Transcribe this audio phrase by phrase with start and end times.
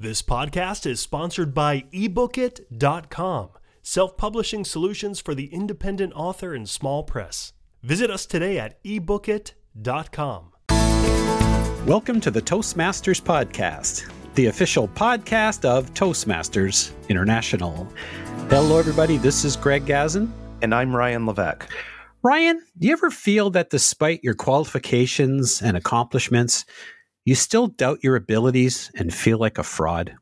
[0.00, 3.48] This podcast is sponsored by ebookit.com,
[3.82, 7.52] self publishing solutions for the independent author and small press.
[7.82, 10.52] Visit us today at ebookit.com.
[11.84, 17.88] Welcome to the Toastmasters Podcast, the official podcast of Toastmasters International.
[18.50, 19.16] Hello, everybody.
[19.16, 20.30] This is Greg Gazin.
[20.62, 21.68] And I'm Ryan Levesque.
[22.22, 26.66] Ryan, do you ever feel that despite your qualifications and accomplishments,
[27.28, 30.16] you still doubt your abilities and feel like a fraud?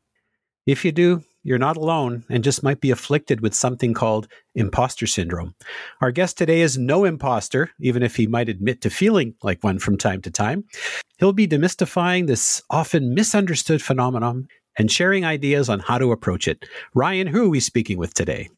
[0.66, 4.26] If you do, you're not alone and just might be afflicted with something called
[4.56, 5.54] imposter syndrome.
[6.00, 9.78] Our guest today is no imposter, even if he might admit to feeling like one
[9.78, 10.64] from time to time.
[11.18, 16.64] He'll be demystifying this often misunderstood phenomenon and sharing ideas on how to approach it.
[16.92, 18.48] Ryan, who are we speaking with today?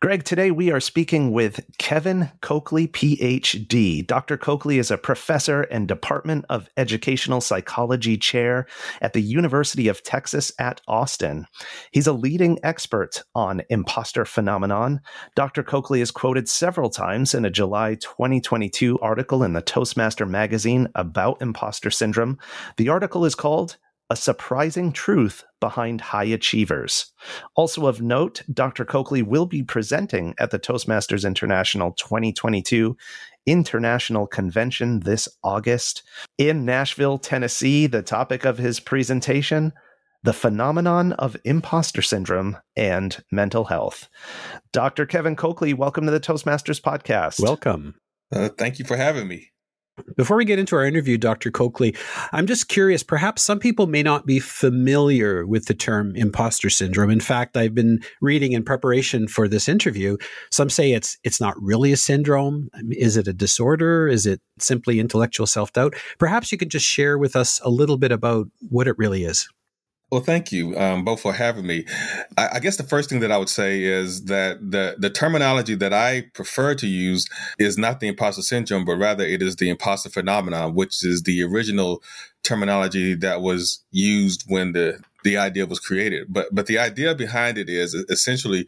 [0.00, 4.06] Greg, today we are speaking with Kevin Cokley, PhD.
[4.06, 4.38] Dr.
[4.38, 8.66] Cokley is a professor and Department of Educational Psychology chair
[9.02, 11.44] at the University of Texas at Austin.
[11.90, 15.02] He's a leading expert on imposter phenomenon.
[15.36, 15.62] Dr.
[15.62, 21.42] Cokley is quoted several times in a July 2022 article in the Toastmaster magazine about
[21.42, 22.38] imposter syndrome.
[22.78, 23.76] The article is called
[24.10, 27.12] a surprising truth behind high achievers.
[27.54, 28.84] Also of note, Dr.
[28.84, 32.96] Cokley will be presenting at the Toastmasters International 2022
[33.46, 36.02] International Convention this August
[36.36, 37.86] in Nashville, Tennessee.
[37.86, 39.72] The topic of his presentation
[40.22, 44.08] the phenomenon of imposter syndrome and mental health.
[44.72, 45.06] Dr.
[45.06, 47.40] Kevin Cokley, welcome to the Toastmasters podcast.
[47.40, 47.94] Welcome.
[48.30, 49.50] Uh, thank you for having me.
[50.16, 51.50] Before we get into our interview, Dr.
[51.50, 51.94] Cokley,
[52.32, 53.02] I'm just curious.
[53.02, 57.10] Perhaps some people may not be familiar with the term imposter syndrome.
[57.10, 60.16] In fact, I've been reading in preparation for this interview.
[60.50, 62.68] Some say it's it's not really a syndrome.
[62.90, 64.08] Is it a disorder?
[64.08, 65.94] Is it simply intellectual self doubt?
[66.18, 69.48] Perhaps you could just share with us a little bit about what it really is.
[70.10, 71.84] Well, thank you um, both for having me.
[72.36, 75.76] I, I, guess the first thing that I would say is that the the terminology
[75.76, 77.26] that I prefer to use
[77.60, 81.44] is not the imposter syndrome, but rather it is the imposter phenomenon, which is the
[81.44, 82.02] original
[82.42, 86.26] terminology that was used when the the idea was created.
[86.28, 88.66] But but the idea behind it is essentially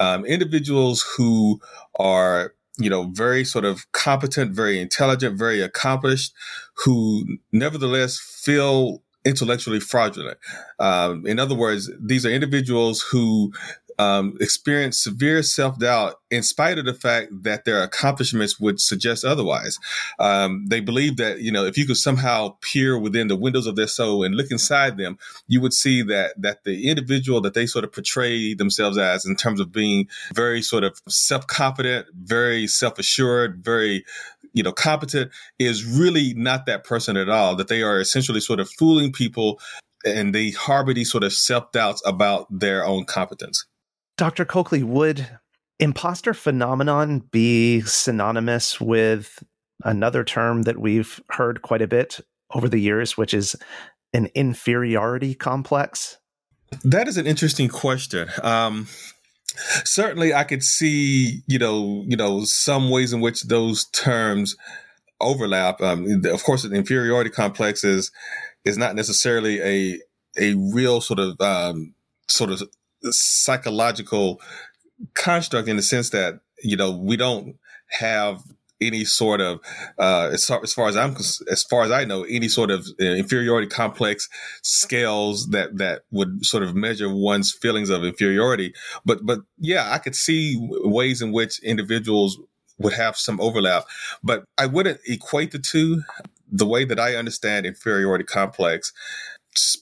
[0.00, 1.60] um, individuals who
[1.98, 6.32] are you know very sort of competent, very intelligent, very accomplished,
[6.74, 10.38] who nevertheless feel intellectually fraudulent.
[10.78, 13.52] Um, in other words, these are individuals who
[13.98, 19.24] um, experience severe self doubt in spite of the fact that their accomplishments would suggest
[19.24, 19.78] otherwise.
[20.18, 23.76] Um, they believe that, you know, if you could somehow peer within the windows of
[23.76, 27.66] their soul and look inside them, you would see that, that the individual that they
[27.66, 32.66] sort of portray themselves as in terms of being very sort of self confident, very
[32.66, 34.04] self assured, very
[34.52, 38.60] you know, competent is really not that person at all, that they are essentially sort
[38.60, 39.60] of fooling people
[40.04, 43.66] and they harbor these sort of self doubts about their own competence.
[44.16, 44.44] Dr.
[44.44, 45.26] Cokley, would
[45.78, 49.42] imposter phenomenon be synonymous with
[49.84, 52.20] another term that we've heard quite a bit
[52.54, 53.56] over the years, which is
[54.12, 56.18] an inferiority complex?
[56.84, 58.28] That is an interesting question.
[58.42, 58.88] Um,
[59.84, 64.56] certainly I could see, you know, you know, some ways in which those terms
[65.20, 65.80] overlap.
[65.80, 68.10] Um, of course, the inferiority complex is
[68.64, 70.00] is not necessarily a
[70.38, 71.94] a real sort of um,
[72.28, 72.62] sort of
[73.10, 74.40] psychological
[75.14, 77.56] construct in the sense that you know we don't
[77.98, 78.42] have
[78.86, 79.60] any sort of
[79.98, 81.16] uh, as, far, as far as I'm
[81.50, 84.28] as far as I know any sort of uh, inferiority complex
[84.62, 88.74] scales that that would sort of measure one's feelings of inferiority.
[89.04, 92.38] But but yeah I could see ways in which individuals
[92.78, 93.84] would have some overlap.
[94.22, 96.02] But I wouldn't equate the two.
[96.50, 98.92] The way that I understand inferiority complex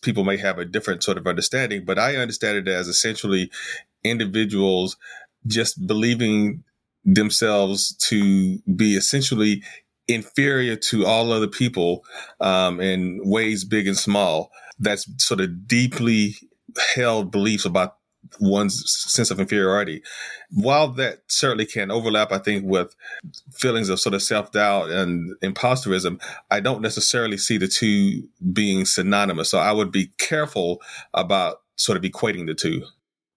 [0.02, 3.52] people may have a different sort of understanding but I understand it as essentially
[4.02, 4.96] individuals
[5.46, 6.64] just believing
[7.04, 9.62] themselves to be essentially
[10.08, 12.04] inferior to all other people
[12.40, 14.50] um, in ways big and small.
[14.78, 16.36] That's sort of deeply
[16.94, 17.96] held beliefs about
[18.38, 20.02] one's sense of inferiority.
[20.50, 22.94] While that certainly can overlap, I think, with
[23.52, 26.20] feelings of sort of self doubt and imposterism,
[26.50, 29.50] I don't necessarily see the two being synonymous.
[29.50, 30.80] So I would be careful
[31.14, 32.84] about sort of equating the two.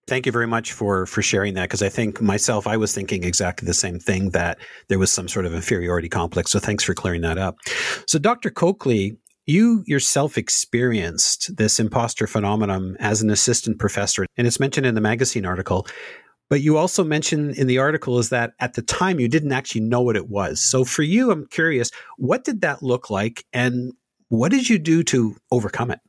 [0.05, 3.23] Thank you very much for for sharing that because I think myself I was thinking
[3.23, 4.57] exactly the same thing that
[4.89, 6.51] there was some sort of inferiority complex.
[6.51, 7.57] So thanks for clearing that up.
[8.05, 8.49] So Dr.
[8.49, 14.95] Cokley, you yourself experienced this imposter phenomenon as an assistant professor and it's mentioned in
[14.95, 15.87] the magazine article.
[16.49, 19.81] But you also mentioned in the article is that at the time you didn't actually
[19.81, 20.61] know what it was.
[20.61, 23.93] So for you, I'm curious, what did that look like and
[24.27, 25.99] what did you do to overcome it?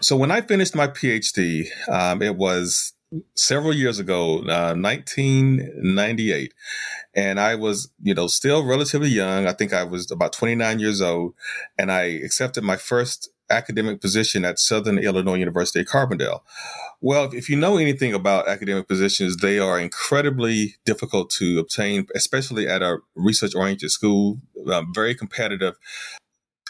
[0.00, 2.93] So when I finished my PhD, um, it was
[3.34, 6.54] several years ago, uh, 1998.
[7.14, 9.46] And I was, you know, still relatively young.
[9.46, 11.34] I think I was about 29 years old.
[11.78, 16.40] And I accepted my first academic position at Southern Illinois University at Carbondale.
[17.00, 22.66] Well, if you know anything about academic positions, they are incredibly difficult to obtain, especially
[22.66, 24.38] at a research oriented school,
[24.72, 25.74] um, very competitive.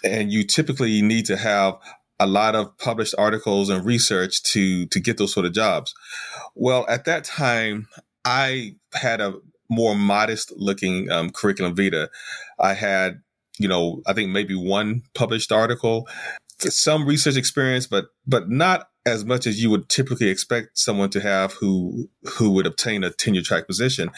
[0.03, 1.79] And you typically need to have
[2.25, 5.95] a lot of published articles and research to to get those sort of jobs.
[6.55, 7.87] Well, at that time,
[8.25, 9.35] I had a
[9.69, 12.09] more modest looking um, curriculum vitae.
[12.59, 13.21] I had,
[13.59, 16.09] you know, I think maybe one published article,
[16.71, 21.21] some research experience, but but not as much as you would typically expect someone to
[21.21, 24.11] have who who would obtain a tenure track position.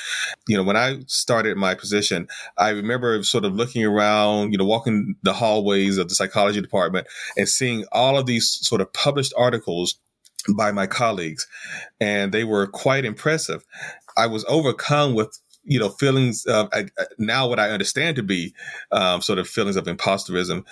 [0.46, 4.64] You know, when I started my position, I remember sort of looking around, you know,
[4.64, 7.06] walking the hallways of the psychology department
[7.36, 9.98] and seeing all of these sort of published articles
[10.56, 11.46] by my colleagues,
[12.00, 13.64] and they were quite impressive.
[14.16, 16.70] I was overcome with you know feelings of
[17.18, 18.54] now what I understand to be
[18.92, 20.64] um, sort of feelings of imposterism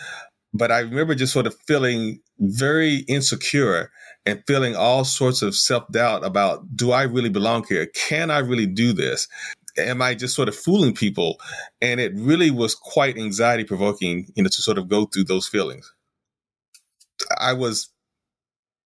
[0.54, 3.90] but I remember just sort of feeling very insecure
[4.24, 7.86] and feeling all sorts of self doubt about do I really belong here?
[7.86, 9.28] Can I really do this?
[9.76, 11.40] Am I just sort of fooling people?
[11.82, 15.48] And it really was quite anxiety provoking, you know, to sort of go through those
[15.48, 15.92] feelings.
[17.40, 17.90] I was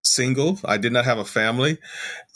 [0.03, 0.59] single.
[0.65, 1.77] I did not have a family.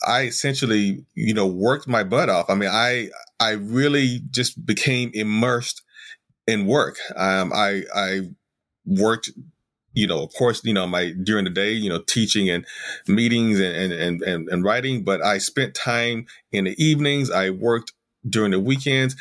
[0.08, 2.50] I essentially, you know, worked my butt off.
[2.50, 3.10] I mean, I
[3.40, 5.82] I really just became immersed
[6.46, 6.98] in work.
[7.16, 8.22] Um, I I
[8.86, 9.30] worked
[9.94, 12.66] you know, of course, you know, my during the day, you know, teaching and
[13.08, 17.30] meetings and and and, and writing, but I spent time in the evenings.
[17.30, 17.94] I worked
[18.28, 19.16] during the weekends.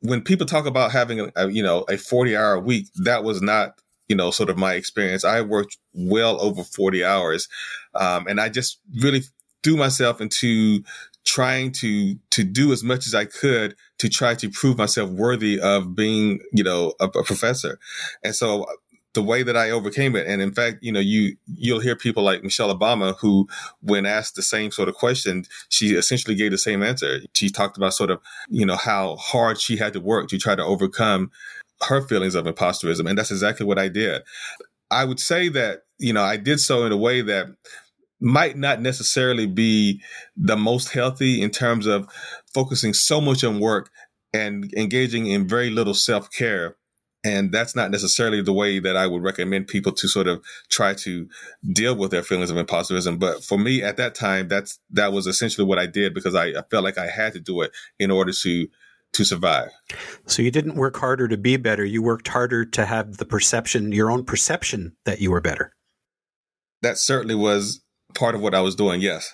[0.00, 3.80] When people talk about having a, you know a forty hour week, that was not
[4.08, 5.24] you know sort of my experience.
[5.24, 7.48] I worked well over forty hours,
[7.94, 9.22] um, and I just really
[9.64, 10.82] threw myself into
[11.24, 15.60] trying to to do as much as I could to try to prove myself worthy
[15.60, 17.78] of being, you know, a, a professor.
[18.24, 18.66] And so
[19.14, 20.26] the way that I overcame it.
[20.26, 23.48] And in fact, you know, you you'll hear people like Michelle Obama who,
[23.80, 27.20] when asked the same sort of question, she essentially gave the same answer.
[27.34, 30.54] She talked about sort of, you know, how hard she had to work to try
[30.54, 31.30] to overcome
[31.88, 33.08] her feelings of imposterism.
[33.08, 34.22] And that's exactly what I did.
[34.90, 37.46] I would say that, you know, I did so in a way that
[38.20, 40.00] might not necessarily be
[40.36, 42.08] the most healthy in terms of
[42.54, 43.90] focusing so much on work
[44.32, 46.76] and engaging in very little self care
[47.24, 50.94] and that's not necessarily the way that I would recommend people to sort of try
[50.94, 51.28] to
[51.72, 53.18] deal with their feelings of imposterism.
[53.18, 56.46] But for me at that time, that's, that was essentially what I did because I,
[56.46, 58.68] I felt like I had to do it in order to,
[59.12, 59.70] to survive.
[60.26, 61.84] So you didn't work harder to be better.
[61.84, 65.72] You worked harder to have the perception, your own perception that you were better.
[66.80, 67.84] That certainly was
[68.14, 69.00] part of what I was doing.
[69.00, 69.32] Yes.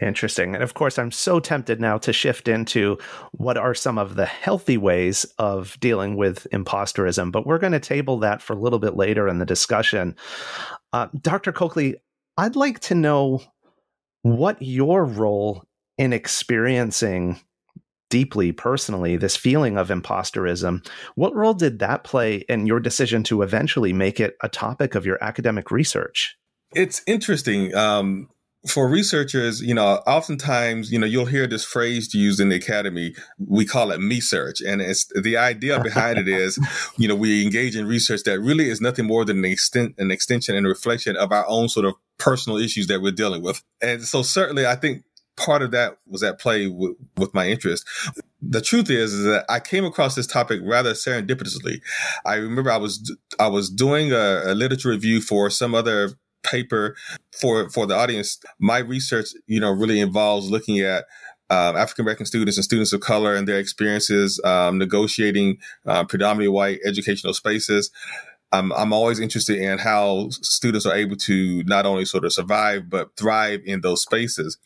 [0.00, 0.54] Interesting.
[0.54, 2.98] And of course, I'm so tempted now to shift into
[3.32, 7.80] what are some of the healthy ways of dealing with imposterism, but we're going to
[7.80, 10.16] table that for a little bit later in the discussion.
[10.92, 11.52] Uh, Dr.
[11.52, 11.96] Cokley,
[12.36, 13.42] I'd like to know
[14.22, 15.64] what your role
[15.96, 17.40] in experiencing
[18.10, 23.42] deeply personally this feeling of imposterism what role did that play in your decision to
[23.42, 26.36] eventually make it a topic of your academic research
[26.74, 28.28] it's interesting um,
[28.66, 33.14] for researchers, you know, oftentimes, you know, you'll hear this phrase used in the academy.
[33.38, 34.60] We call it me search.
[34.60, 36.58] And it's the idea behind it is,
[36.98, 40.10] you know, we engage in research that really is nothing more than an extent, an
[40.10, 43.62] extension and a reflection of our own sort of personal issues that we're dealing with.
[43.80, 45.04] And so certainly I think
[45.36, 47.86] part of that was at play with, with my interest.
[48.42, 51.80] The truth is, is that I came across this topic rather serendipitously.
[52.26, 56.10] I remember I was, I was doing a, a literature review for some other
[56.50, 56.96] paper
[57.32, 61.04] for for the audience, my research, you know, really involves looking at
[61.50, 66.48] um, African American students and students of color and their experiences um, negotiating uh, predominantly
[66.48, 67.90] white educational spaces.
[68.50, 72.88] I'm, I'm always interested in how students are able to not only sort of survive
[72.88, 74.58] but thrive in those spaces.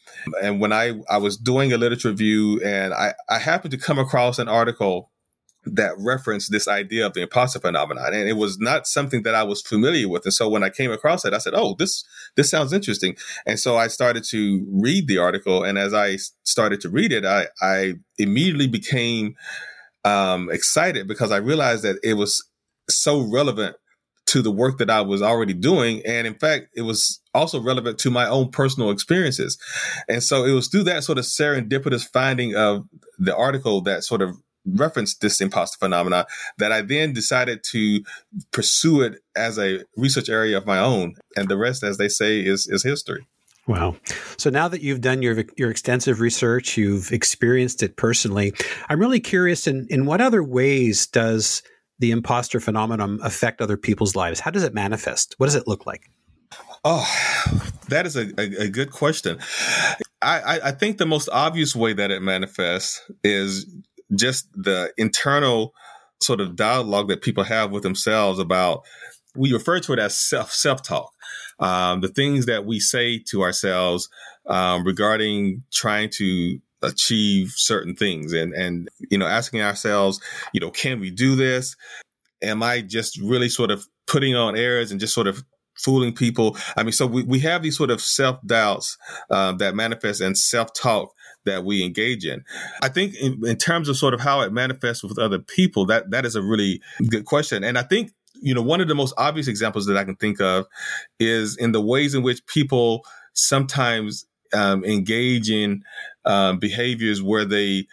[0.43, 3.99] And when I I was doing a literature review and I I happened to come
[3.99, 5.11] across an article
[5.65, 9.43] that referenced this idea of the imposter phenomenon and it was not something that i
[9.43, 12.05] was familiar with and so when i came across it i said oh this
[12.35, 13.17] this sounds interesting.
[13.47, 17.25] And so i started to read the article and as i started to read it
[17.25, 19.37] i i immediately became
[20.05, 22.45] um, excited because i realized that it was
[22.89, 23.77] so relevant
[24.27, 27.99] to the work that i was already doing and in fact it was also relevant
[27.99, 29.59] to my own personal experiences.
[30.09, 32.85] And so it was through that sort of serendipitous finding of
[33.19, 36.27] the article that sort of referenced this imposter phenomena
[36.59, 38.03] that I then decided to
[38.53, 41.15] pursue it as a research area of my own.
[41.37, 43.27] And the rest, as they say, is, is history.
[43.69, 43.97] Wow.
[44.39, 48.53] So now that you've done your your extensive research, you've experienced it personally,
[48.89, 51.63] I'm really curious in, in what other ways does
[52.01, 54.41] the imposter phenomenon affect other people's lives?
[54.41, 55.37] How does it manifest?
[55.39, 56.11] What does it look like?
[56.85, 57.09] Oh,
[57.89, 59.39] that is a, a, a good question.
[60.21, 63.67] I, I, think the most obvious way that it manifests is
[64.15, 65.75] just the internal
[66.21, 68.83] sort of dialogue that people have with themselves about
[69.35, 71.11] we refer to it as self self talk
[71.59, 74.09] um, the things that we say to ourselves
[74.47, 80.21] um, regarding trying to achieve certain things and and you know asking ourselves
[80.53, 81.77] you know can we do this?
[82.43, 85.45] Am i just really sort of putting on airs and just sort of
[85.79, 86.57] fooling people?
[86.77, 88.99] I mean so we, we have these sort of self-doubts
[89.31, 91.13] uh, that manifest and self-talk
[91.45, 92.43] that we engage in
[92.83, 96.11] i think in, in terms of sort of how it manifests with other people that
[96.11, 99.15] that is a really good question and i think you know, one of the most
[99.17, 100.67] obvious examples that I can think of
[101.21, 105.83] is in the ways in which people sometimes um, engage in
[106.25, 107.87] um, behaviors where they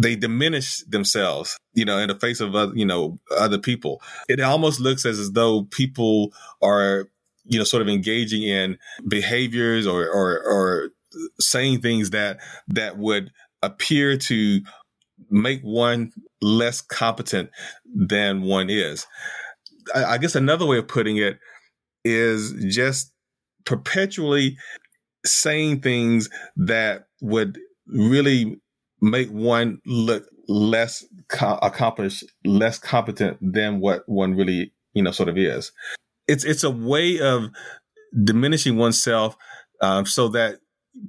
[0.00, 4.00] they diminish themselves, you know, in the face of other, you know other people.
[4.28, 6.32] It almost looks as, as though people
[6.62, 7.08] are,
[7.44, 10.90] you know, sort of engaging in behaviors or or, or
[11.40, 13.30] saying things that that would
[13.62, 14.60] appear to
[15.30, 17.50] make one less competent
[17.84, 19.06] than one is.
[19.94, 21.38] I guess another way of putting it
[22.04, 23.12] is just
[23.64, 24.56] perpetually
[25.24, 28.60] saying things that would really
[29.00, 35.28] make one look less co- accomplished, less competent than what one really, you know, sort
[35.28, 35.72] of is.
[36.26, 37.50] It's it's a way of
[38.24, 39.36] diminishing oneself
[39.80, 40.58] um, so that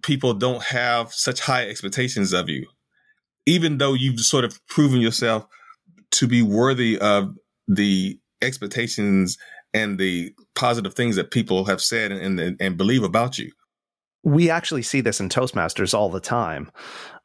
[0.02, 2.68] people don't have such high expectations of you,
[3.46, 5.46] even though you've sort of proven yourself
[6.12, 7.36] to be worthy of
[7.68, 9.38] the expectations
[9.74, 13.52] and the positive things that people have said and, and, and believe about you.
[14.24, 16.72] We actually see this in Toastmasters all the time.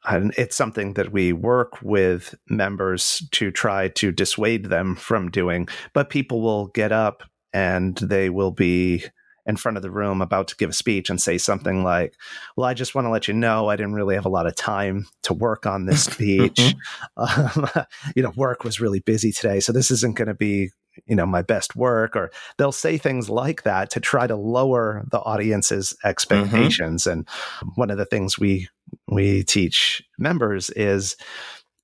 [0.07, 5.67] And it's something that we work with members to try to dissuade them from doing.
[5.93, 9.05] But people will get up and they will be
[9.45, 12.15] in front of the room about to give a speech and say something like,
[12.55, 14.55] Well, I just want to let you know I didn't really have a lot of
[14.55, 16.75] time to work on this speech.
[17.17, 17.67] um,
[18.15, 19.59] you know, work was really busy today.
[19.59, 20.71] So this isn't going to be
[21.05, 25.03] you know my best work or they'll say things like that to try to lower
[25.11, 26.07] the audience's mm-hmm.
[26.07, 27.11] expectations mm-hmm.
[27.11, 27.29] and
[27.75, 28.69] one of the things we
[29.07, 31.17] we teach members is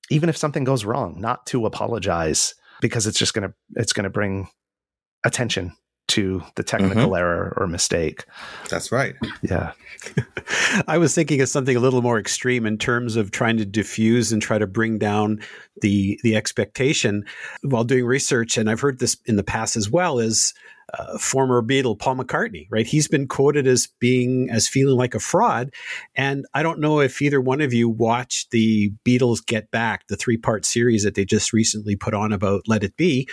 [0.09, 4.05] even if something goes wrong not to apologize because it's just going to it's going
[4.05, 4.47] to bring
[5.25, 5.73] attention
[6.11, 7.15] to the technical mm-hmm.
[7.15, 8.25] error or mistake.
[8.69, 9.15] That's right.
[9.41, 9.71] Yeah.
[10.87, 14.31] I was thinking of something a little more extreme in terms of trying to diffuse
[14.31, 15.41] and try to bring down
[15.81, 17.25] the the expectation
[17.63, 20.53] while doing research and I've heard this in the past as well is
[20.97, 22.87] uh, former Beatle Paul McCartney, right?
[22.87, 25.71] He's been quoted as being as feeling like a fraud,
[26.15, 30.15] and I don't know if either one of you watched the Beatles Get Back, the
[30.15, 33.27] three part series that they just recently put on about Let It Be.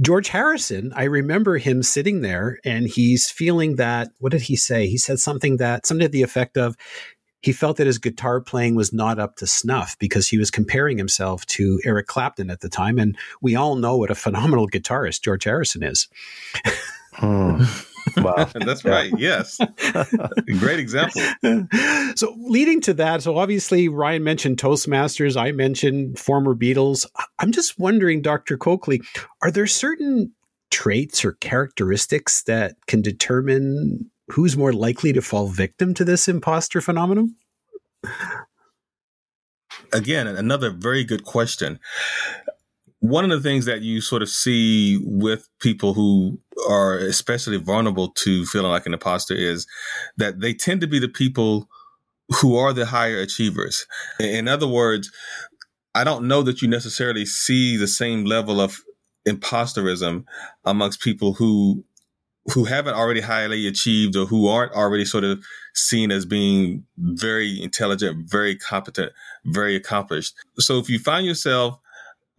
[0.00, 4.10] George Harrison, I remember him sitting there, and he's feeling that.
[4.18, 4.86] What did he say?
[4.88, 6.76] He said something that something to the effect of
[7.44, 10.96] he felt that his guitar playing was not up to snuff because he was comparing
[10.96, 12.98] himself to Eric Clapton at the time.
[12.98, 16.08] And we all know what a phenomenal guitarist George Harrison is.
[17.14, 17.64] Hmm.
[18.16, 18.48] Wow.
[18.54, 19.12] That's right.
[19.16, 19.58] Yes.
[20.58, 21.22] Great example.
[22.16, 27.06] So, leading to that, so obviously Ryan mentioned Toastmasters, I mentioned former Beatles.
[27.40, 28.56] I'm just wondering, Dr.
[28.56, 29.00] Cokley,
[29.42, 30.32] are there certain
[30.70, 36.80] traits or characteristics that can determine who's more likely to fall victim to this imposter
[36.80, 37.34] phenomenon?
[39.92, 41.80] Again, another very good question
[43.04, 48.08] one of the things that you sort of see with people who are especially vulnerable
[48.08, 49.66] to feeling like an imposter is
[50.16, 51.68] that they tend to be the people
[52.40, 53.86] who are the higher achievers.
[54.18, 55.10] In other words,
[55.94, 58.80] I don't know that you necessarily see the same level of
[59.26, 60.24] imposterism
[60.64, 61.84] amongst people who
[62.52, 65.42] who haven't already highly achieved or who aren't already sort of
[65.72, 69.12] seen as being very intelligent, very competent,
[69.46, 70.34] very accomplished.
[70.58, 71.78] So if you find yourself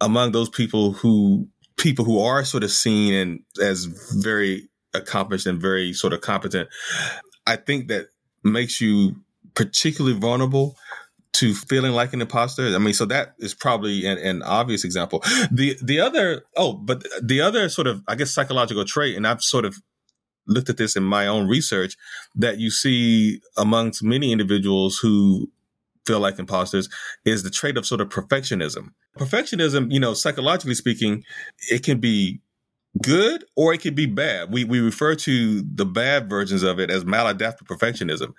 [0.00, 5.60] among those people who people who are sort of seen and as very accomplished and
[5.60, 6.68] very sort of competent,
[7.46, 8.06] I think that
[8.42, 9.16] makes you
[9.54, 10.76] particularly vulnerable
[11.34, 12.74] to feeling like an imposter.
[12.74, 15.22] I mean, so that is probably an, an, obvious example.
[15.50, 19.42] The the other oh, but the other sort of I guess psychological trait, and I've
[19.42, 19.76] sort of
[20.46, 21.96] looked at this in my own research
[22.36, 25.50] that you see amongst many individuals who
[26.06, 26.88] feel like imposters
[27.24, 28.90] is the trait of sort of perfectionism.
[29.16, 31.24] Perfectionism, you know, psychologically speaking,
[31.70, 32.40] it can be
[33.02, 34.50] good or it could be bad.
[34.50, 38.32] We we refer to the bad versions of it as maladaptive perfectionism.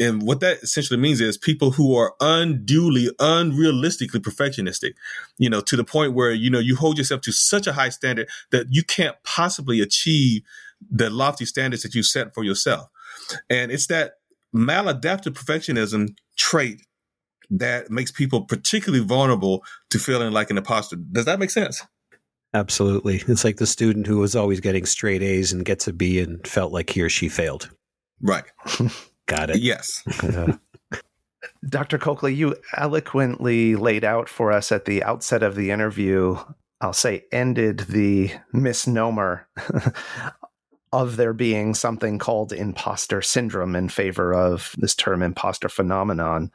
[0.00, 4.94] And what that essentially means is people who are unduly, unrealistically perfectionistic,
[5.38, 7.90] you know, to the point where, you know, you hold yourself to such a high
[7.90, 10.42] standard that you can't possibly achieve
[10.90, 12.88] the lofty standards that you set for yourself.
[13.48, 14.14] And it's that
[14.54, 16.82] maladaptive perfectionism trait
[17.50, 20.96] that makes people particularly vulnerable to feeling like an imposter.
[20.96, 21.82] Does that make sense?
[22.54, 23.22] Absolutely.
[23.26, 26.46] It's like the student who was always getting straight A's and gets a B and
[26.46, 27.70] felt like he or she failed.
[28.20, 28.44] Right.
[29.26, 29.58] Got it.
[29.58, 30.02] Yes.
[31.68, 31.98] Dr.
[31.98, 36.36] Cokley, you eloquently laid out for us at the outset of the interview,
[36.80, 39.48] I'll say, ended the misnomer
[40.92, 46.50] of there being something called imposter syndrome in favor of this term imposter phenomenon.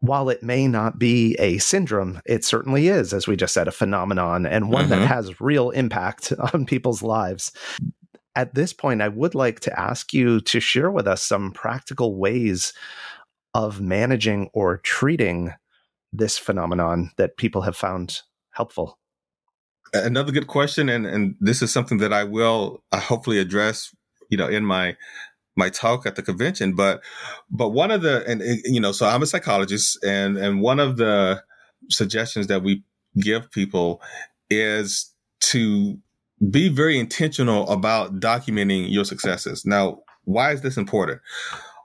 [0.00, 3.72] While it may not be a syndrome, it certainly is, as we just said, a
[3.72, 5.00] phenomenon and one mm-hmm.
[5.00, 7.52] that has real impact on people's lives.
[8.36, 12.16] At this point, I would like to ask you to share with us some practical
[12.16, 12.72] ways
[13.54, 15.52] of managing or treating
[16.12, 18.20] this phenomenon that people have found
[18.52, 18.99] helpful
[19.92, 23.94] another good question, and and this is something that I will uh, hopefully address,
[24.28, 24.96] you know, in my
[25.56, 26.74] my talk at the convention.
[26.74, 27.02] But
[27.50, 30.96] but one of the and you know, so I'm a psychologist, and and one of
[30.96, 31.42] the
[31.88, 32.82] suggestions that we
[33.18, 34.00] give people
[34.48, 35.98] is to
[36.50, 39.64] be very intentional about documenting your successes.
[39.66, 41.20] Now, why is this important?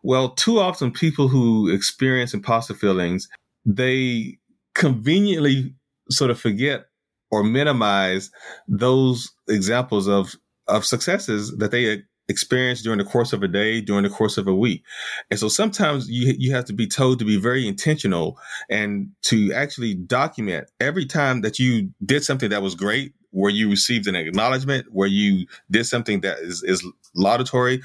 [0.04, 3.28] Well, too often people who experience imposter feelings,
[3.66, 4.38] they
[4.76, 5.74] conveniently
[6.12, 6.86] sort of forget
[7.32, 8.32] or minimize
[8.68, 10.36] those examples of
[10.68, 14.48] of successes that they experience during the course of a day, during the course of
[14.48, 14.84] a week.
[15.30, 18.40] And so sometimes you you have to be told to be very intentional
[18.70, 23.70] and to actually document every time that you did something that was great, where you
[23.70, 27.82] received an acknowledgement, where you did something that is, is laudatory.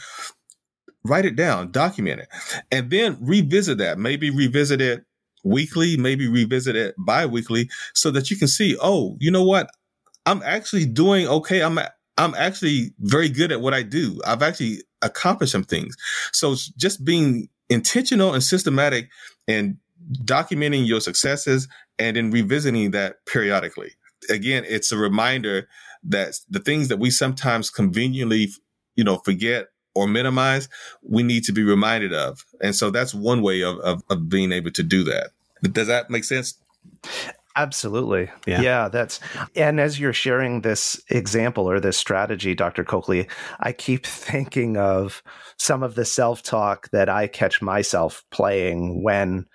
[1.02, 2.28] Write it down, document it,
[2.70, 3.99] and then revisit that.
[3.99, 5.04] Maybe revisit it
[5.44, 9.71] weekly, maybe revisit it bi-weekly so that you can see, oh, you know what?
[10.26, 11.62] I'm actually doing okay.
[11.62, 11.78] I'm
[12.19, 14.21] I'm actually very good at what I do.
[14.26, 15.97] I've actually accomplished some things.
[16.32, 19.08] So just being intentional and systematic
[19.49, 19.78] and
[20.25, 23.93] documenting your successes and then revisiting that periodically.
[24.28, 25.69] Again, it's a reminder
[26.04, 28.49] that the things that we sometimes conveniently,
[28.97, 30.69] you know, forget or minimize,
[31.02, 32.45] we need to be reminded of.
[32.60, 35.30] And so that's one way of, of, of being able to do that.
[35.62, 36.58] Does that make sense?
[37.56, 38.30] Absolutely.
[38.46, 38.60] Yeah.
[38.60, 38.88] yeah.
[38.88, 39.18] that's
[39.56, 42.84] and as you're sharing this example or this strategy, Dr.
[42.84, 45.23] Cokley, I keep thinking of
[45.58, 49.46] some of the self-talk that I catch myself playing when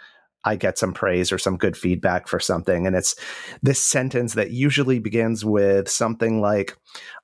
[0.43, 2.85] I get some praise or some good feedback for something.
[2.85, 3.15] And it's
[3.63, 6.77] this sentence that usually begins with something like,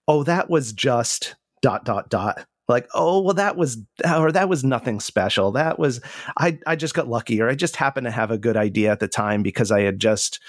[0.07, 3.77] Oh, that was just dot dot dot like oh well that was
[4.15, 5.51] or that was nothing special.
[5.51, 6.01] That was
[6.37, 8.99] i i just got lucky or i just happened to have a good idea at
[8.99, 10.39] the time because i had just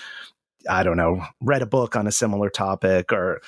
[0.69, 3.41] i don't know read a book on a similar topic or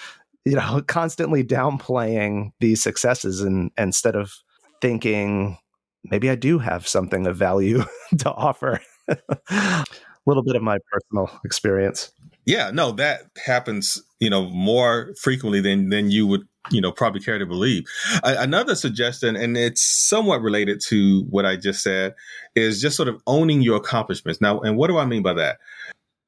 [0.45, 4.35] you know constantly downplaying these successes and instead of
[4.81, 5.59] thinking
[6.05, 7.83] maybe i do have something of value
[8.19, 8.81] to offer.
[9.51, 9.85] A
[10.31, 12.11] little bit of my personal experience
[12.47, 17.21] yeah no that happens you know more frequently than than you would you know probably
[17.21, 17.85] care to believe.
[18.23, 22.15] another suggestion, and it's somewhat related to what I just said,
[22.55, 24.41] is just sort of owning your accomplishments.
[24.41, 25.59] Now, and what do I mean by that?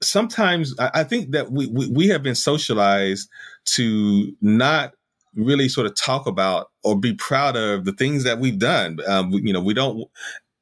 [0.03, 3.29] Sometimes I, I think that we, we we have been socialized
[3.67, 4.93] to not
[5.35, 8.99] really sort of talk about or be proud of the things that we've done.
[9.07, 10.09] Um, you know, we don't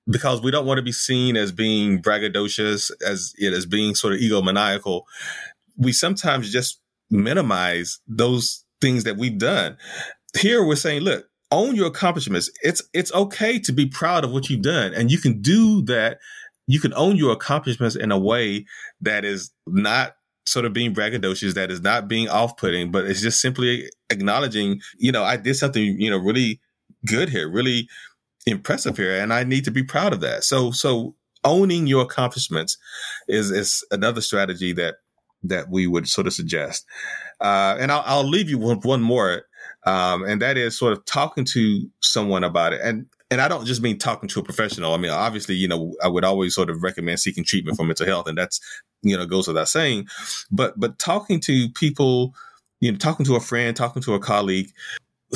[0.07, 4.14] because we don't want to be seen as being braggadocious, as it as being sort
[4.14, 5.03] of egomaniacal.
[5.77, 9.77] We sometimes just minimize those things that we've done.
[10.38, 12.51] Here we're saying, look, own your accomplishments.
[12.62, 16.19] It's it's okay to be proud of what you've done, and you can do that.
[16.67, 18.64] You can own your accomplishments in a way
[19.03, 23.40] that is not sort of being braggadocious, that is not being off-putting, but it's just
[23.40, 26.61] simply acknowledging, you know, I did something, you know, really
[27.07, 27.88] good here, really
[28.46, 30.44] impressive here, and I need to be proud of that.
[30.44, 32.78] So so owning your accomplishments
[33.28, 34.96] is is another strategy that
[35.44, 36.87] that we would sort of suggest.
[37.40, 39.42] Uh, and I'll, I'll, leave you with one more,
[39.85, 42.80] um, and that is sort of talking to someone about it.
[42.83, 44.94] And and I don't just mean talking to a professional.
[44.94, 48.07] I mean, obviously, you know, I would always sort of recommend seeking treatment for mental
[48.07, 48.61] health, and that's
[49.02, 50.09] you know goes without saying.
[50.50, 52.35] But but talking to people,
[52.80, 54.70] you know, talking to a friend, talking to a colleague,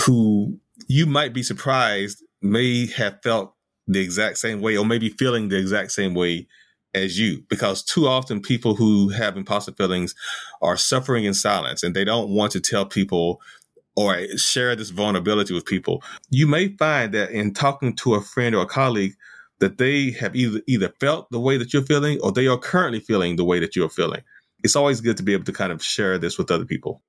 [0.06, 3.54] who you might be surprised may have felt
[3.86, 6.46] the exact same way, or maybe feeling the exact same way
[6.94, 10.14] as you because too often people who have imposter feelings
[10.62, 13.40] are suffering in silence and they don't want to tell people
[13.94, 16.02] or share this vulnerability with people.
[16.30, 19.14] You may find that in talking to a friend or a colleague
[19.58, 23.00] that they have either either felt the way that you're feeling or they are currently
[23.00, 24.22] feeling the way that you're feeling.
[24.62, 27.02] It's always good to be able to kind of share this with other people.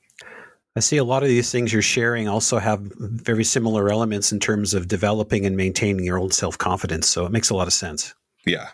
[0.75, 4.39] I see a lot of these things you're sharing also have very similar elements in
[4.39, 7.10] terms of developing and maintaining your own self confidence.
[7.10, 8.13] So it makes a lot of sense.
[8.45, 8.69] Yeah.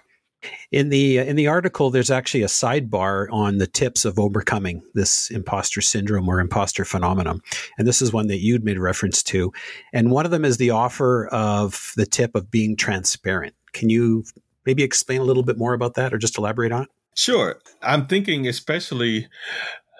[0.71, 4.83] In the uh, in the article, there's actually a sidebar on the tips of overcoming
[4.93, 7.41] this imposter syndrome or imposter phenomenon,
[7.77, 9.51] and this is one that you'd made reference to.
[9.93, 13.55] And one of them is the offer of the tip of being transparent.
[13.73, 14.23] Can you
[14.65, 16.89] maybe explain a little bit more about that, or just elaborate on it?
[17.15, 17.59] Sure.
[17.81, 19.27] I'm thinking especially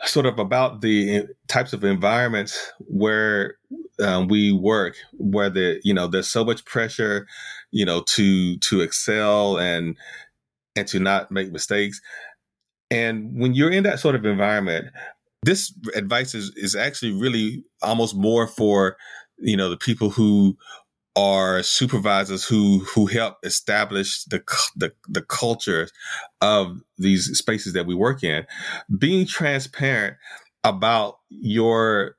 [0.04, 3.56] sort of about the types of environments where
[4.00, 7.28] um, we work, where the you know there's so much pressure,
[7.72, 9.96] you know, to to excel and
[10.76, 12.02] and to not make mistakes.
[12.92, 14.88] And when you're in that sort of environment,
[15.44, 18.98] this advice is is actually really almost more for
[19.38, 20.58] you know the people who
[21.16, 24.44] are supervisors who who help establish the
[24.76, 25.88] the, the culture
[26.42, 28.46] of these spaces that we work in.
[28.98, 30.18] Being transparent
[30.64, 32.18] about your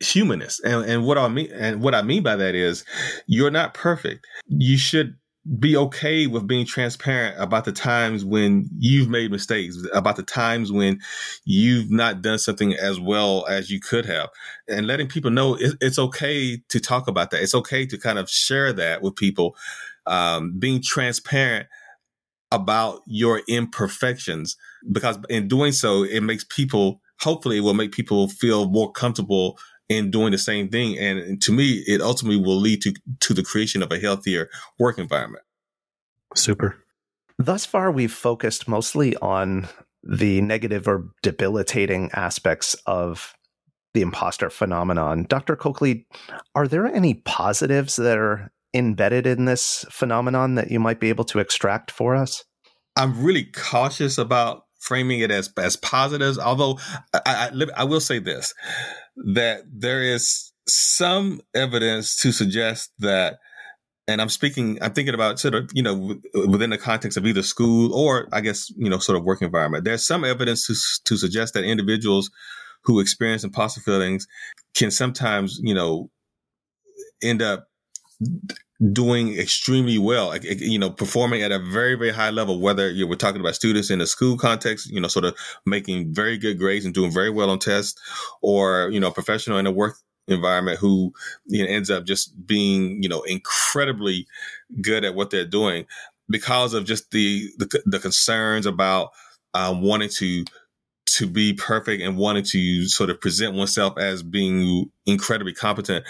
[0.00, 0.60] humanness.
[0.60, 2.84] And, and what i mean and what i mean by that is
[3.26, 4.26] you're not perfect.
[4.46, 5.16] You should
[5.58, 10.72] be okay with being transparent about the times when you've made mistakes, about the times
[10.72, 11.00] when
[11.44, 14.28] you've not done something as well as you could have,
[14.68, 17.42] and letting people know it's okay to talk about that.
[17.42, 19.56] It's okay to kind of share that with people.
[20.08, 21.66] Um, being transparent
[22.52, 24.56] about your imperfections,
[24.90, 29.58] because in doing so, it makes people, hopefully, it will make people feel more comfortable
[29.88, 30.98] in doing the same thing.
[30.98, 34.98] And to me, it ultimately will lead to, to the creation of a healthier work
[34.98, 35.44] environment.
[36.34, 36.76] Super.
[37.38, 39.68] Thus far, we've focused mostly on
[40.02, 43.34] the negative or debilitating aspects of
[43.94, 45.24] the imposter phenomenon.
[45.28, 45.56] Dr.
[45.56, 46.06] Cokley,
[46.54, 51.24] are there any positives that are embedded in this phenomenon that you might be able
[51.24, 52.44] to extract for us?
[52.94, 56.38] I'm really cautious about framing it as as positives.
[56.38, 56.78] Although
[57.12, 58.54] I, I, I will say this
[59.16, 63.38] that there is some evidence to suggest that
[64.08, 66.16] and I'm speaking, I'm thinking about sort of, you know,
[66.48, 69.84] within the context of either school or I guess, you know, sort of work environment.
[69.84, 70.74] There's some evidence to,
[71.06, 72.30] to suggest that individuals
[72.84, 74.28] who experience imposter feelings
[74.76, 76.08] can sometimes, you know,
[77.20, 77.66] end up
[78.92, 83.14] doing extremely well, you know, performing at a very, very high level, whether you we're
[83.14, 86.84] talking about students in a school context, you know, sort of making very good grades
[86.84, 88.00] and doing very well on tests
[88.42, 89.96] or, you know, professional in a work
[90.28, 91.12] environment who
[91.46, 94.26] you know, ends up just being, you know, incredibly
[94.82, 95.86] good at what they're doing
[96.28, 99.10] because of just the, the, the concerns about
[99.54, 100.44] um, wanting to
[101.06, 106.04] to be perfect and wanting to sort of present oneself as being incredibly competent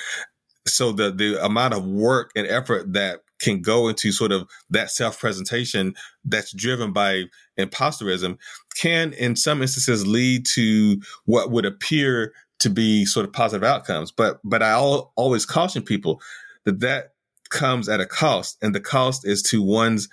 [0.66, 4.90] so the the amount of work and effort that can go into sort of that
[4.90, 7.24] self presentation that's driven by
[7.58, 8.38] imposterism
[8.76, 14.10] can, in some instances, lead to what would appear to be sort of positive outcomes.
[14.10, 16.20] But but I al- always caution people
[16.64, 17.12] that that
[17.50, 20.08] comes at a cost, and the cost is to one's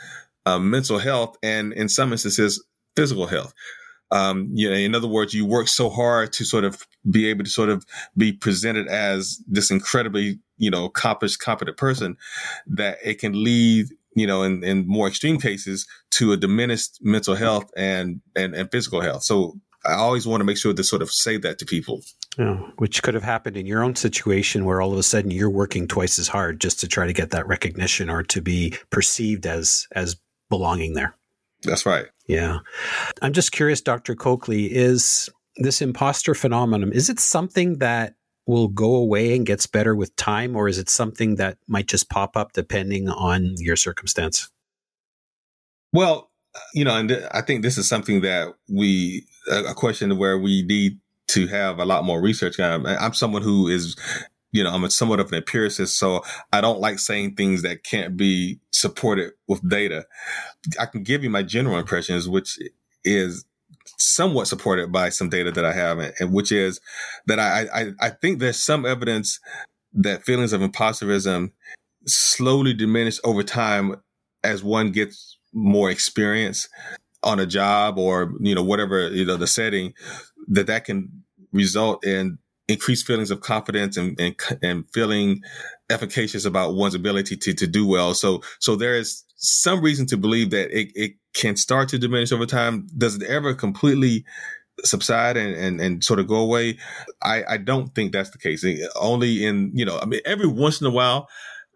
[0.46, 2.64] uh, mental health and, in some instances,
[2.96, 3.54] physical health.
[4.14, 7.44] Um, you know, in other words, you work so hard to sort of be able
[7.44, 7.84] to sort of
[8.16, 12.16] be presented as this incredibly, you know, accomplished, competent person
[12.68, 17.34] that it can lead, you know, in, in more extreme cases to a diminished mental
[17.34, 19.24] health and, and, and physical health.
[19.24, 22.02] So I always want to make sure to sort of say that to people.
[22.38, 25.50] Yeah, which could have happened in your own situation where all of a sudden you're
[25.50, 29.46] working twice as hard just to try to get that recognition or to be perceived
[29.46, 30.16] as as
[30.50, 31.16] belonging there.
[31.64, 32.06] That's right.
[32.28, 32.60] Yeah.
[33.22, 34.16] I'm just curious, Dr.
[34.16, 39.96] Cokley, is this imposter phenomenon, is it something that will go away and gets better
[39.96, 44.50] with time, or is it something that might just pop up depending on your circumstance?
[45.94, 46.30] Well,
[46.74, 50.64] you know, and th- I think this is something that we, a question where we
[50.64, 52.60] need to have a lot more research.
[52.60, 53.96] Um, I'm someone who is,
[54.54, 57.84] you know, I'm a somewhat of an empiricist, so I don't like saying things that
[57.84, 60.06] can't be supported with data.
[60.80, 62.58] I can give you my general impressions, which
[63.04, 63.46] is
[63.98, 66.80] somewhat supported by some data that I have, and which is
[67.26, 69.40] that I, I, I think there's some evidence
[69.94, 71.52] that feelings of imposterism
[72.06, 73.96] slowly diminish over time
[74.44, 76.70] as one gets more experience
[77.24, 79.94] on a job or you know whatever you know the setting
[80.48, 85.42] that that can result in increased feelings of confidence and and, and feeling
[85.90, 90.18] efficacious about one's ability to to do well so so there is some reason to
[90.18, 92.88] believe that it, it can start to diminish over time.
[92.98, 94.24] Does it ever completely
[94.84, 96.78] subside and, and, and sort of go away?
[97.22, 98.66] I, I don't think that's the case.
[98.96, 101.28] Only in, you know, I mean, every once in a while,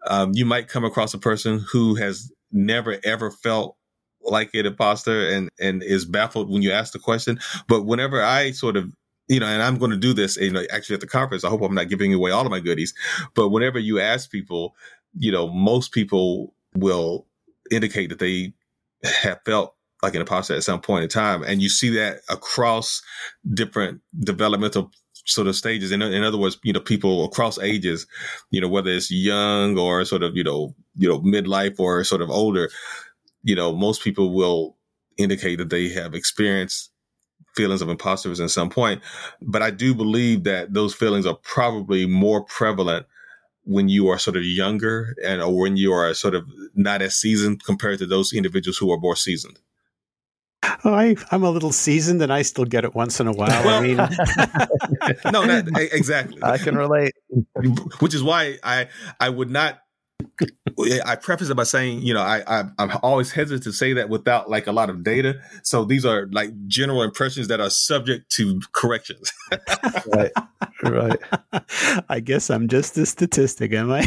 [0.06, 3.76] um, you might come across a person who has never ever felt
[4.22, 7.38] like an imposter and, and is baffled when you ask the question.
[7.68, 8.90] But whenever I sort of
[9.28, 11.44] you know, and I'm going to do this, you know, actually at the conference.
[11.44, 12.94] I hope I'm not giving away all of my goodies,
[13.34, 14.74] but whenever you ask people,
[15.16, 17.26] you know, most people will
[17.70, 18.54] indicate that they
[19.04, 21.42] have felt like an imposter at some point in time.
[21.42, 23.02] And you see that across
[23.52, 24.90] different developmental
[25.26, 25.92] sort of stages.
[25.92, 28.06] In, in other words, you know, people across ages,
[28.50, 32.22] you know, whether it's young or sort of, you know, you know, midlife or sort
[32.22, 32.70] of older,
[33.42, 34.76] you know, most people will
[35.16, 36.90] indicate that they have experienced
[37.58, 39.02] feelings of imposters at some point.
[39.42, 43.06] But I do believe that those feelings are probably more prevalent
[43.64, 47.16] when you are sort of younger and or when you are sort of not as
[47.16, 49.58] seasoned compared to those individuals who are more seasoned.
[50.84, 53.64] Oh, I, I'm a little seasoned and I still get it once in a while.
[53.64, 53.96] Well, I mean,
[55.32, 56.38] no, not, exactly.
[56.42, 57.12] I can relate.
[57.98, 58.88] Which is why I
[59.20, 59.80] I would not
[61.04, 64.08] I preface it by saying, you know, I, I am always hesitant to say that
[64.08, 65.40] without like a lot of data.
[65.62, 69.32] So these are like general impressions that are subject to corrections.
[70.06, 70.32] right,
[70.82, 71.18] right.
[72.08, 74.06] I guess I'm just a statistic, am I?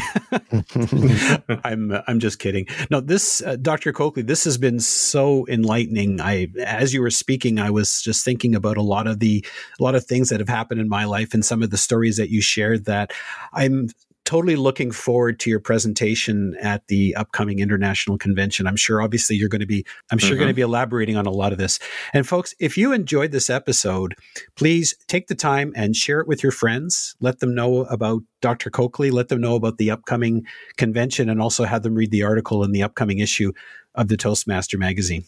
[1.64, 2.68] I'm I'm just kidding.
[2.90, 3.94] No, this uh, Dr.
[3.94, 6.20] Cokley, this has been so enlightening.
[6.20, 9.46] I as you were speaking, I was just thinking about a lot of the
[9.80, 12.18] a lot of things that have happened in my life and some of the stories
[12.18, 13.12] that you shared that
[13.54, 13.90] I'm
[14.32, 18.66] totally looking forward to your presentation at the upcoming international convention.
[18.66, 20.38] I'm sure obviously you're going to be I'm sure mm-hmm.
[20.38, 21.80] going to be elaborating on a lot of this.
[22.14, 24.16] And folks, if you enjoyed this episode,
[24.56, 27.14] please take the time and share it with your friends.
[27.20, 28.70] Let them know about Dr.
[28.70, 30.46] Cokley, let them know about the upcoming
[30.78, 33.52] convention and also have them read the article in the upcoming issue
[33.96, 35.26] of the Toastmaster magazine.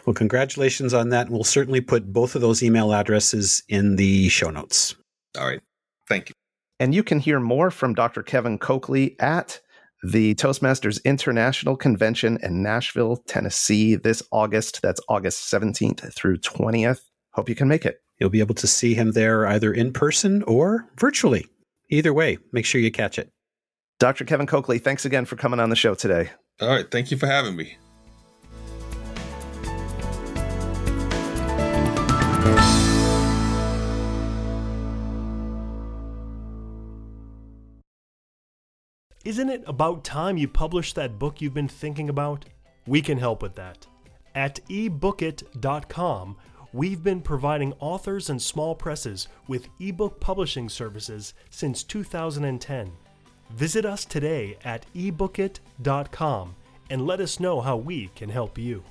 [0.05, 1.27] Well, congratulations on that.
[1.27, 4.95] And we'll certainly put both of those email addresses in the show notes.
[5.37, 5.61] All right.
[6.07, 6.35] Thank you.
[6.79, 8.23] And you can hear more from Dr.
[8.23, 9.59] Kevin Cokley at
[10.03, 14.81] the Toastmasters International Convention in Nashville, Tennessee this August.
[14.81, 17.01] That's August 17th through 20th.
[17.33, 17.97] Hope you can make it.
[18.19, 21.47] You'll be able to see him there either in person or virtually.
[21.89, 23.29] Either way, make sure you catch it.
[23.99, 24.25] Dr.
[24.25, 26.29] Kevin Cokley, thanks again for coming on the show today.
[26.61, 26.89] All right.
[26.89, 27.77] Thank you for having me.
[39.25, 42.45] Isn't it about time you published that book you've been thinking about?
[42.85, 43.85] We can help with that.
[44.35, 46.37] At ebookit.com,
[46.71, 52.91] we've been providing authors and small presses with ebook publishing services since 2010.
[53.51, 56.55] Visit us today at ebookit.com
[56.89, 58.83] and let us know how we can help you.